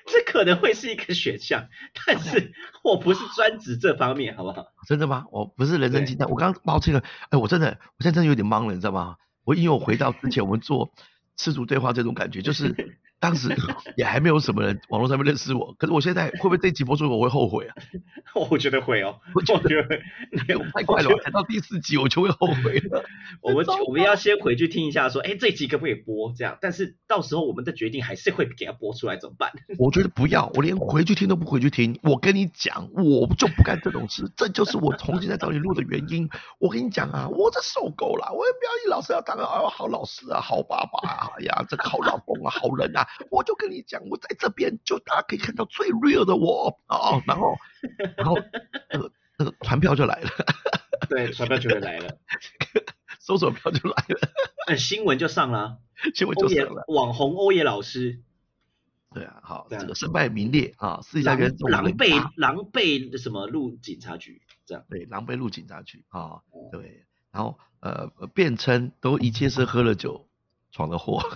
[0.06, 1.68] 这可能会是一个选项，
[2.06, 4.66] 但是我不是专指这方面，好不好？
[4.86, 5.26] 真的吗？
[5.30, 9.16] 我不是人生清单，我刚刚抱歉了，哎，我真的，我现在真的有点懵了，你知道吗？
[9.44, 10.90] 我因为我回到之前我们做
[11.36, 12.98] 赤足对话这种感觉，就是。
[13.20, 13.48] 当时
[13.96, 17.74] 也还没有什么人网络上面认识我，可是我现在会不会这集播出我会后悔啊？
[18.50, 20.00] 我觉得会哦， 我觉得
[20.74, 23.04] 太快了，才到第四集我就会后悔了。
[23.40, 26.32] 我们我们要先回去听一下，说哎这集可不可以播？
[26.36, 29.50] 这样，但是到时候我们的决定还是会给他播出来，怎么办？
[29.78, 31.98] 我觉得不要，我连回去听都不回去听。
[32.02, 36.28] 我跟你讲，我就不干这种事，这就是我重新再找你录的原因。
[36.58, 43.07] 我跟你讲啊，我这受够了，我也不要一老是要当个好老师啊，好爸爸啊，哎呀，这个好老公啊，好人啊。
[43.30, 47.56] 我就跟你讲，我在这边就大家可以看到最 real 的我啊，然后，
[48.16, 48.36] 然后
[48.90, 50.30] 那个那个传票就来了，
[51.08, 52.18] 对， 传票就会来了，
[53.18, 54.20] 搜索票就来了，
[54.66, 55.78] 哎，新闻就上了，
[56.14, 58.20] 新闻就上了，网红欧耶老师，
[59.14, 66.40] 对啊，好，这个身败名裂啊，私下跟狼狈狼狈什么入警察局这样，对，狼狈入警察局啊，
[66.72, 70.28] 对，然后呃，辩称都一切是喝了酒
[70.72, 71.20] 闯的祸。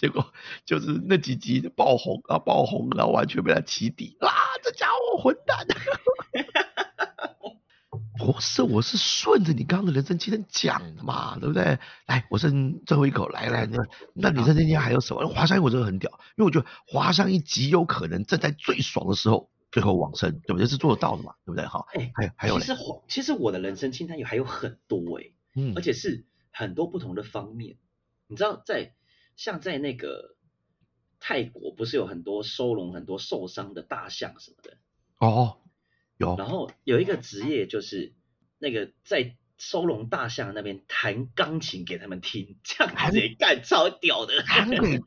[0.00, 0.32] 结果
[0.64, 4.32] 就是那几集爆红啊，爆红，然后完全被他起底啊！
[4.62, 5.66] 这家伙混蛋！
[8.16, 11.78] 不是，我是顺着你刚刚的人生经验讲的嘛，对不对？
[12.06, 13.78] 来，我剩最后一口，来来，那
[14.14, 15.26] 那你生今天还有什么？
[15.28, 20.66] 华山我真的很屌，因为我觉得华山一极有可能正在最爽的时候最后往生，对不对？
[20.66, 21.66] 是做得到的嘛，对不对？
[21.66, 22.74] 好，哎，还有还有，其实
[23.06, 27.76] 其实我的人生清单有还有很多哎，嗯，而且是很多不同的方面。
[28.26, 28.92] 你知道，在
[29.40, 30.36] 像在那个
[31.18, 34.76] 泰国，不是有很多收容很多受伤的大象什么的？
[35.16, 35.56] 哦。
[36.18, 38.12] 有，然后有一个职业就是
[38.58, 45.00] 那个在收容大象那边弹钢琴给他们听，这样子也干超屌的，弹给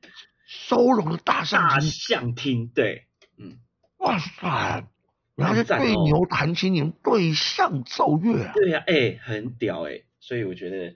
[0.47, 3.05] 收容的大 象大象听，对，
[3.37, 3.59] 嗯，
[3.97, 4.87] 哇塞，
[5.35, 10.95] 然后对牛弹琴，你们对象奏乐，对呀，哎，很屌哎，所以我觉得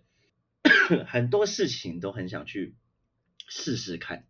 [1.05, 2.73] 很多事情都很想去
[3.47, 4.25] 试试看，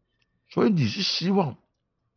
[0.50, 1.58] 所以你是希望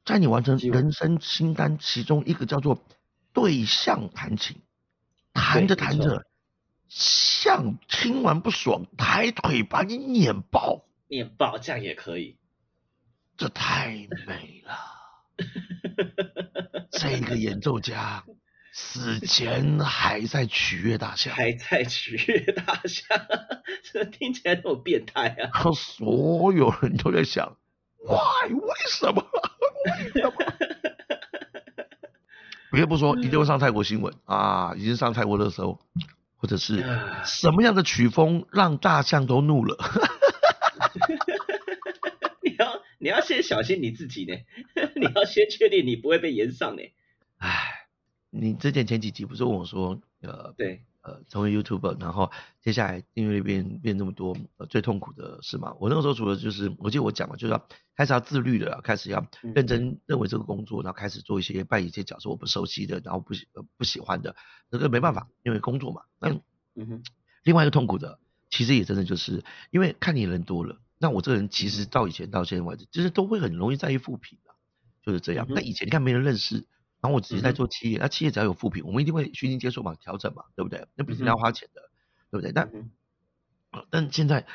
[0.04, 2.84] 在你完成人生清单其中一个叫做。
[3.32, 4.60] 对象弹琴，
[5.32, 6.26] 弹着弹着，
[6.88, 12.38] 像听完不爽，抬腿把你碾爆，碾爆这样也可以，
[13.36, 14.74] 这太美了。
[16.90, 18.24] 这个演奏家
[18.72, 23.18] 死前还在取悦大象，还在取悦大象，
[23.92, 25.50] 这听起来那么变态啊！
[25.74, 27.56] 所有人都在想
[28.04, 28.48] ，Why？
[28.52, 29.26] 为什么？
[29.85, 30.35] 为什么？
[32.72, 34.72] 别不说，一定会上泰国新闻啊！
[34.76, 35.80] 已经上泰国热搜，
[36.37, 36.85] 或者是
[37.24, 39.76] 什么样的曲风让大象都怒了？
[42.42, 44.37] 你要你要先小心你自己呢，
[44.94, 46.83] 你要先确定你不会被延上呢。
[47.38, 47.79] 唉，
[48.30, 50.82] 你之前前几集不是问我说，呃，对。
[51.02, 55.74] 呃，成为 YouTuber，然后接下来订阅率变变那么多，呃，最痛苦的事嘛？
[55.80, 57.66] 我那个时候除了就是，我记得我讲嘛，就是要
[57.96, 64.36] 开始要自律的，开始要认真认为这个工作，然后开始做一些扮演一些角色我不熟悉的，然后不喜呃不喜欢的，
[64.68, 66.02] 那个没办法，因为工作嘛。
[66.18, 66.28] 那
[66.74, 67.02] 嗯哼，
[67.44, 68.18] 另外一个痛苦的，
[68.50, 74.50] 其实也真的就是因为看你人多了，那我这个人其实到以前到现在为止，就是都会很容易在意负评的，
[75.02, 75.46] 就是这样。
[75.48, 76.66] 那以前你看没人认识。
[77.00, 80.86] 然后我直接在做企业，那企业只要有副品，我们一定会虚心接受嘛，调整嘛，对不对？
[80.94, 81.88] 那毕竟要花钱的，
[82.30, 82.52] 对不对？
[82.52, 82.70] 但
[83.88, 84.46] 但现在，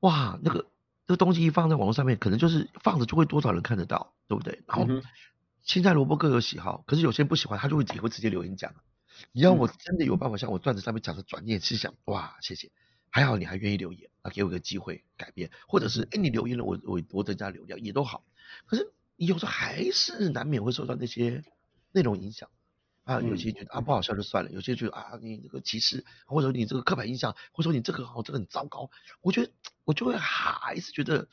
[0.00, 0.70] 哇，那个
[1.06, 4.62] 这个东西一放在网络上面，可能就是放着就会多少人看得到，对不对？
[4.66, 4.86] 然后
[5.62, 8.74] 现在萝卜各有喜好，可是有些人不喜欢，他就会也会直接留言讲。
[9.32, 12.70] 你要我真的有办法像我段子上面讲的转念思想，哇，谢谢，
[13.10, 18.24] 还好你还愿意留言啊，给我个机会改变，或者是哎你留言了，我我我增加流量也都好，
[18.64, 21.44] 可是你有时候还是难免会受到那些。
[21.92, 22.48] 内容影响
[23.04, 29.50] 啊，有些觉得啊不好笑就算了，有些觉得啊你这个歧视，或者你这个刻板印象，或者说你这个好这个很糟糕，我觉得
[29.84, 31.26] 我就会还是觉得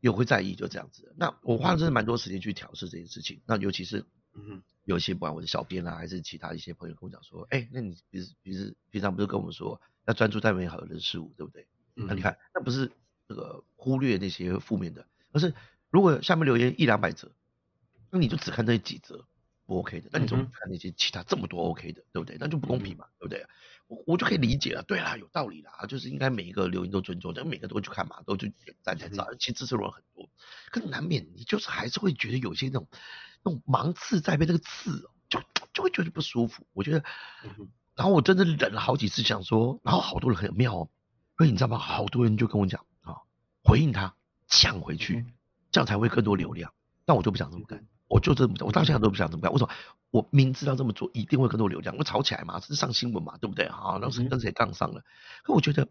[0.00, 1.12] 有会在意就这样子。
[1.16, 3.42] 那我花了真的蛮多时间去调试这件事情。
[3.44, 11.66] 那尤其是嗯，有些不管我的小编啊，还是其他一些朋友跟我讲说，哎，那你平时平时平常不是跟我们说要专注在美好的人事物，对不对？
[11.94, 12.90] 那你看，那不是
[13.28, 15.52] 这个忽略那些负面的，而是
[15.90, 17.30] 如果下面留言一两百则。
[18.10, 19.26] 那你就只看这几则
[19.66, 22.36] 不 OK 的，那你怎么看那些其他这么多 OK 的，对不对？
[22.40, 23.46] 那就不公平嘛，对不对？
[23.86, 30.28] 我我就可以理解了，对啦，有道理啦，就是应该每一个留言都尊重，但每个都会去看嘛，都去点赞才知道，其实支持人很多，
[30.70, 32.88] 可难免你就是还是会觉得有些那种
[33.42, 35.40] 那种芒刺在被那个刺，哦就
[35.72, 36.66] 就会觉得不舒服。
[36.72, 37.04] 我觉得，
[37.94, 40.90] 然后我真的忍了好几次想说，然后好多人很妙哦，
[41.36, 41.78] 所以你知道吗？
[41.78, 43.16] 好多人就跟我讲啊，
[43.64, 44.14] 回应他
[44.46, 45.24] 抢回去，
[45.70, 46.72] 这样才会更多流量，
[47.06, 47.86] 但我就不想这么干。
[48.08, 49.52] 我就这么，我到现在都不想怎么干。
[49.52, 49.70] 为什么？
[50.10, 53.68] 我明知道这么做一定会更多流量，会吵起来嘛，是上新闻嘛，对不对？
[53.68, 55.04] 好，然后跟谁杠上了？
[55.44, 55.86] 可我觉得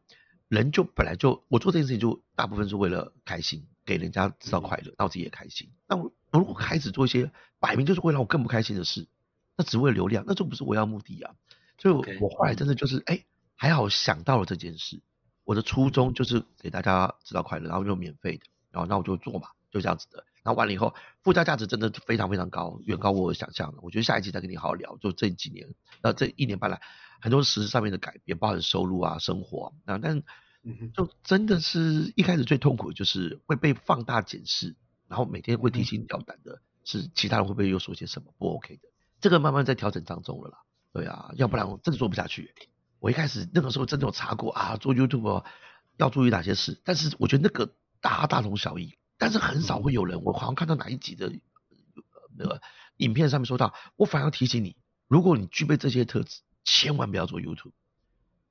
[0.47, 5.69] 人就本来就，我做这件事情就大部分是为了开心，给人家制造快乐，让自己也开心。
[5.87, 9.07] 那我如果开始做一些摆明就是会让我更不开心的事，
[9.55, 11.35] 那只为了流量，那就不是我要目的啊。
[11.77, 13.23] 所以，我后来真的就是，哎，
[13.55, 14.99] 还好想到了这件事。
[15.43, 20.23] 我的初衷就是给大家制造快乐，然后又免费的，然后那我就做嘛，就这样子的。
[20.47, 23.79] 那完了以后，附加价值真的非常非常高，远高我想象的。
[23.81, 25.67] 我觉得下一期再跟你好好聊，就这几年，
[25.99, 26.79] 呃，这一年半来，
[27.19, 30.23] 很多实质上面的改变，包含收入啊、生活啊，但
[30.93, 34.73] 就真的是一开始最痛苦的就是会被放大检视，
[35.09, 38.87] 然后每天会提心吊胆的，是其他人会不会又说些什么不 OK 的。
[39.19, 40.59] 这个慢慢在调整当中了啦。
[40.93, 42.53] 对啊，要不然我真的做不下去。
[42.99, 45.43] 我一开始那个时候真的有查过啊，做 YouTube
[45.97, 48.95] 要注意哪些事，但是我觉得那个大大同小异。
[49.17, 51.31] 但是很少会有人，我好像看到哪一集的
[52.37, 52.61] 那个
[52.97, 54.75] 影片上面说到，我反而提醒你，
[55.07, 57.71] 如果你具备这些特质，千万不要做 YouTube。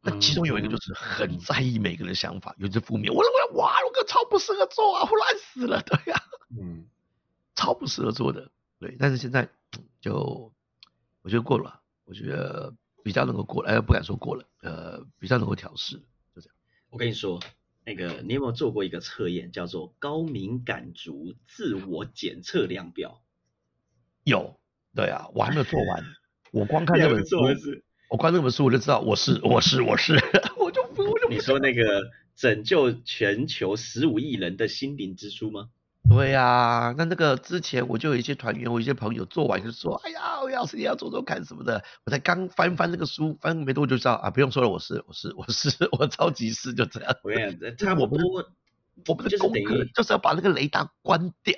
[0.03, 6.23] 那其中有一个就是很在意每个人的想法，有些负面，我认为哇，我哥超不适合做啊，我烂死了，对呀，
[6.57, 6.87] 嗯，
[7.57, 8.97] 超不适合做的，对。
[9.01, 9.49] 但是现在
[10.01, 10.53] 就
[11.23, 15.97] 我觉得过了，我觉得比较能够过，哎，不敢说过了，呃，比较能够调试，
[16.35, 16.57] 就这样。
[16.91, 17.41] 我跟你说，
[17.87, 23.22] 那个你有没有做过一个测验，叫做高敏感族自我检测量表？
[24.25, 24.59] 有，
[24.92, 26.05] 对啊，我还没有做完，
[26.51, 27.37] 我光看这本书，
[28.11, 30.14] 我光这本书我就知道我是我是我是，
[30.59, 35.70] 我 就不我就你说那个拯救全球十五亿人的心灵之书吗？
[36.09, 47.14] 对呀，那那个之前我就有一些团员，我一些朋友做完就说，哎呀，我要是你要做做看什么的，我才刚翻翻这个书，翻没多久就知道啊，不用说了，我是我是我是我超级是就这样。
[47.23, 48.19] 我跟你讲，差不多，
[49.09, 51.55] 我们的功课就是要把那个雷达关掉，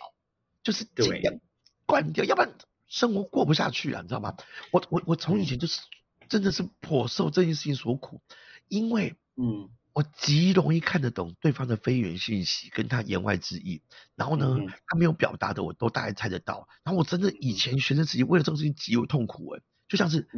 [0.63, 1.39] 就是尽量
[1.87, 2.53] 关掉，要不然
[2.87, 4.35] 生活过不下去啊，你知道吗？
[4.73, 5.83] 我我我从以前就是
[6.29, 8.21] 真的是颇受这件事情所苦，
[8.69, 9.69] 因为嗯。
[9.99, 13.83] 我极容易看得懂对方的非语言信息，跟他言外之意。
[14.15, 14.57] 然后呢，
[14.87, 16.69] 他没有表达的，我都大概猜得到。
[16.85, 20.29] 然后我真的以前学生时期为了这种事情极为痛苦哎，就像是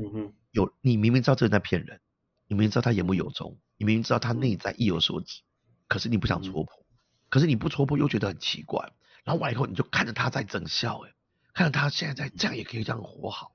[0.51, 2.01] 有你明明知道这人在骗人，
[2.47, 5.43] 你明明知道他言不由衷，你明明知道他内在意有所指，
[5.89, 6.87] 可是你不想戳破，
[7.29, 8.95] 可是你不戳破又觉得很奇怪。
[9.25, 11.13] 然后完以后你就看着他在整笑哎，
[11.53, 13.53] 看着他现在在这样也可以这样活好。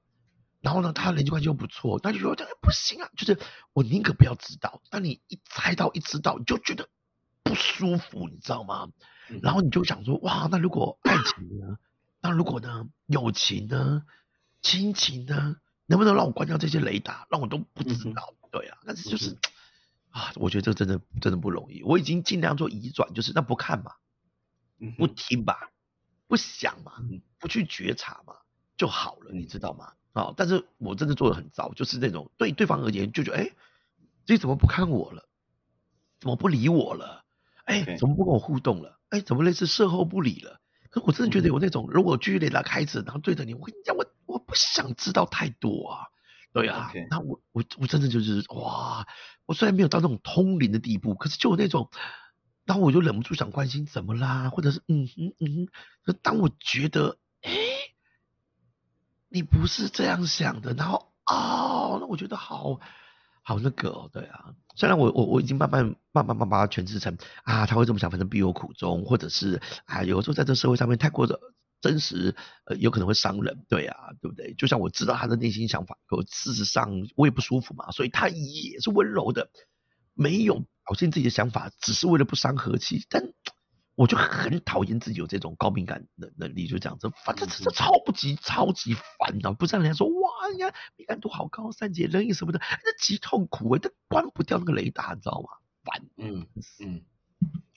[0.65, 3.39] 然后呢，他人际关系又不错，那就说这不行啊，就是
[3.73, 4.81] 我宁可不要知道。
[4.89, 6.89] 当你一猜到一知道，你就觉得
[7.43, 8.89] 不舒服，你知道吗？
[9.43, 11.77] 然后你就想说，哇，那如果爱情呢？
[12.19, 12.89] 那如果呢？
[13.05, 14.07] 友情呢？
[14.63, 15.57] 亲情呢？
[15.85, 18.33] 能不能让我关掉这些雷达，让我都不知道？
[18.51, 19.37] 对啊，但是就是
[20.09, 21.83] 啊，我觉得这真的真的不容易。
[21.83, 23.91] 我已经尽量做移转，就是那不看嘛，
[24.97, 25.69] 不听吧，
[26.25, 26.93] 不想嘛，
[27.37, 28.33] 不去觉察嘛，
[28.77, 29.93] 就好了，你知道吗？
[30.15, 30.33] 啊！
[30.37, 33.51] 但是我真的做的很糟，就是那种对对方而言就觉得，哎，
[34.25, 35.27] 这怎么不看我了？
[36.21, 37.25] 怎么不理我了？
[37.65, 38.97] 哎，怎么不跟我互动了？
[39.09, 40.61] 哎，怎么类似事后不理了？
[40.89, 46.07] 可我真的觉得有那种，如果距离拉开子，然后对着你，我跟你讲，我我不想知道太多啊。
[46.53, 49.05] 对啊，那我我我真的就是哇！
[49.45, 51.89] 我虽然没有到那种通灵的地步，可是就有那种，
[52.63, 55.67] 然后我就忍不住想关心怎么啦，或者是嗯哼嗯
[56.05, 56.15] 哼。
[56.21, 57.24] 当我觉得哎。
[59.35, 62.79] 你不是这样想的，然后哦，那我觉得好
[63.43, 71.37] 好那个哦，对啊，虽然我我我已经慢慢慢慢慢把它诠释成啊，他会这么想，反正必有苦衷，或者是啊，有时候在这社会上面太过的
[71.81, 74.53] 真实，呃，有可能会伤人，对啊，对不对？
[74.53, 79.49] 就像我知道他的内心想法，可事实上我也不舒服嘛，所以他也是温柔的，
[80.13, 83.33] 没有表现自己的想法，只是为了不伤和气，但。
[83.95, 95.47] 我就很讨厌自己有这种高敏感能能力，就这样子，反正这这超不级超级烦恼，不像人家说哇，人家敏感度好高，三节人意什么的，那极痛苦哎，他关不掉那个雷达，你知道吗？
[95.83, 96.45] 烦，嗯
[96.79, 97.03] 嗯，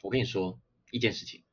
[0.02, 0.59] 我跟你说
[0.90, 1.44] 一件事情，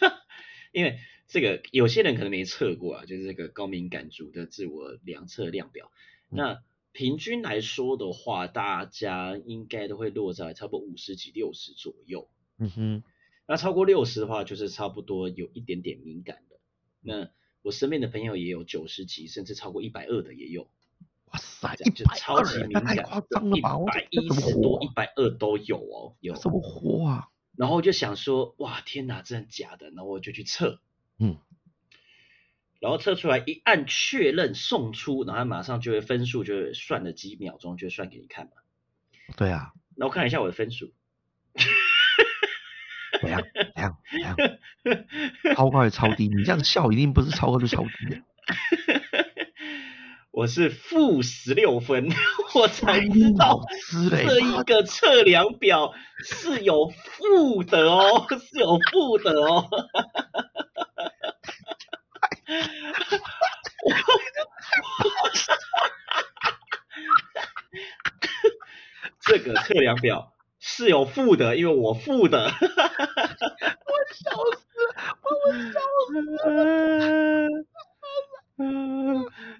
[0.72, 5.90] 因为这个有些人可能没测过啊，就是这个高敏感族的自我量测量表，
[6.30, 13.02] 那平均来说的话，大家应该都会落在差不多五十几六十左右，嗯哼。
[13.48, 16.60] 那超过六十的话，就是差不多有一点点敏感的。
[17.00, 17.30] 那
[17.62, 20.68] 我身边的朋友也有九十几，甚至超过一百二的也有。
[21.24, 23.78] 哇塞，就超级敏感，夸张了吧？
[23.78, 26.34] 一百一十多、一百二都有哦，有。
[26.36, 27.28] 怎么活啊？
[27.56, 29.88] 然后就想说，哇，天哪，真的假的？
[29.90, 30.80] 然后我就去测，
[31.18, 31.38] 嗯，
[32.80, 38.52] 然后测出来一按确认送出，然后马上就会分数就会算了几秒钟就算给你看嘛。
[39.38, 39.72] 对啊。
[39.96, 40.92] 那我看一下我的分数。
[43.28, 43.44] 怎样？
[43.54, 43.96] 怎样？
[44.82, 45.04] 怎样？
[45.54, 46.28] 超高还是超低？
[46.28, 48.22] 你这样笑一定不是超高就超低的。
[50.30, 52.08] 我是负十六分，
[52.54, 53.60] 我才知道
[54.08, 55.92] 这一个测量表
[56.24, 59.68] 是有负的哦，是有负的哦。
[69.20, 70.32] 这个测量表。
[70.70, 74.66] 是有负的，因为我负的，我笑死，
[75.22, 76.46] 我我笑死了，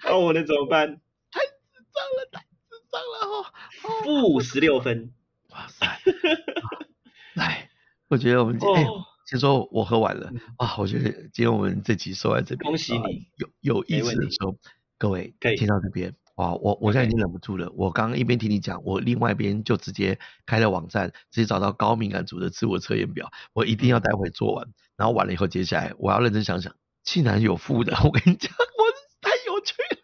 [0.04, 1.00] 那我能怎么办？
[1.32, 1.48] 太智
[1.94, 3.50] 障了，太智障了哈！
[4.04, 5.12] 负十六分，
[5.48, 5.98] 哇塞！
[7.32, 7.70] 来，
[8.08, 8.86] 我觉得我们今天
[9.26, 14.56] 先说我喝完了啊，我觉得今天我们这集说在这边，恭喜你，有有意思的时候，
[14.98, 16.14] 各位听到这边。
[16.38, 17.70] 哇，我我现在已经忍不住了。
[17.74, 23.28] 我刚刚一边听你讲，我另外一边就直接开了网站，直接找到高敏感族的自我测验表。
[23.52, 24.66] 我一定要待会做完，
[24.96, 26.72] 然后完了以后，接下来我要认真想想，
[27.02, 28.84] 竟然有负的， 我跟你讲，我
[29.20, 29.98] 太有趣了。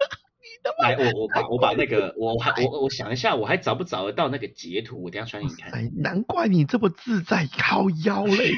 [0.83, 5.05] 来，我我把我把那个，我还我我想一下，我还找不找得到那个截图？
[5.05, 5.71] 我等下传给你看。
[5.73, 8.53] 哎，难怪你这么自在，靠腰嘞，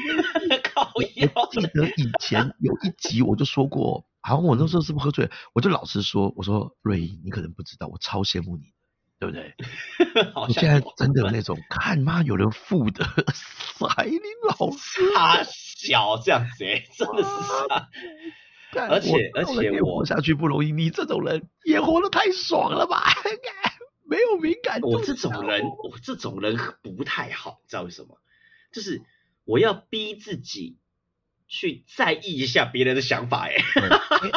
[0.97, 1.49] 靠腰。
[1.51, 4.05] 记得以前有一集我就说过。
[4.21, 5.31] 好像我那时候是不是喝醉？
[5.53, 8.73] 我就老实说，我说瑞，你可能不知道，我超羡慕你。
[9.19, 9.55] 对不对？
[10.35, 13.03] 我现在真的有那种看妈有人富的
[13.89, 17.29] 海林老师，他小这样子，真的是
[17.67, 17.89] 傻。
[18.89, 23.01] 而且而且我活下去不容易，你这种人也活得太爽了吧？
[24.05, 24.89] 没有敏感度。
[24.91, 26.55] 我这种人，我这种人
[26.95, 28.19] 不太好，你知道为什么？
[28.71, 29.01] 就是
[29.45, 30.77] 我要逼自己。
[31.47, 33.55] 去在意一下别人的想法，哎，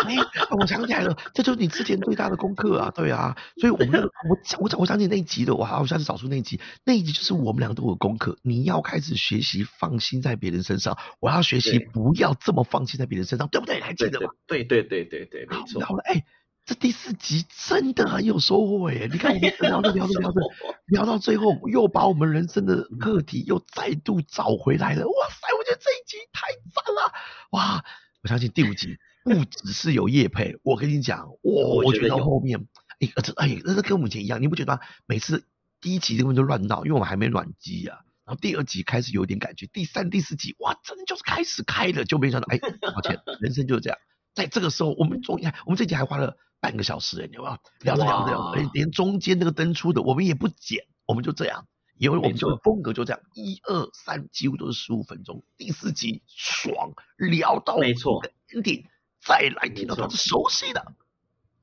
[0.07, 0.17] 哎，
[0.59, 13.81] 我想起来了，这就是你之前最大的功课啊，对啊，所以我们我我我想起那一集的，我好像是找出那一集，那一集就是我们两个都有功课，你要开始学习放心在别人身上，我要学习不要这么放心在别人身上，对不对？
[13.81, 14.31] 还记得吗？
[14.47, 15.85] 对对对对对，没错。
[15.85, 16.25] 好了，哎。
[16.71, 19.09] 这第四集真的很有收获耶！
[19.11, 20.41] 你看我们聊着聊着聊着，
[20.87, 25.05] 聊到最后又把我们人生的课题又再度找回来了。
[25.05, 27.12] 哇塞，我觉得这一集太赞了！
[27.51, 27.85] 哇，
[28.23, 32.68] 我相信第五集不只是有叶配，我跟你讲，我我觉得后面，
[33.01, 34.81] 哎，这哎，那是跟我们以前一样，你不觉得吗？
[35.07, 35.45] 每次
[35.81, 37.99] 第一集根本就乱闹，因为我们还没暖机啊。
[38.25, 42.61] 然后第二集开始有点感觉，第三、第四集哇，真的就是开始开了，就没想到，哎，
[42.95, 43.99] 抱歉，人生就是这样。
[44.35, 47.59] 在这个时候，我们终于，我们这集还花了半个小时，哎，有没有？
[47.81, 55.43] 聊着聊着聊着，连中间那个灯出的，我们也不剪，我们就这样，因为我们就风格就这样，一二三，几乎都是十五分钟。
[55.57, 58.85] 第四集爽，聊到没错，ending，
[59.25, 60.95] 再来听到他是熟悉的，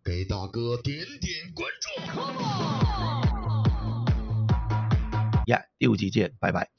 [0.03, 1.87] 给大哥点点关注。
[5.45, 6.76] 呀，第五集见，拜拜。